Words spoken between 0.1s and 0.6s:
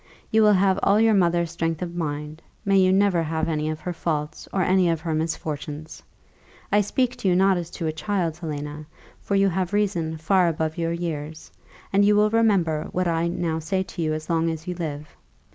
You will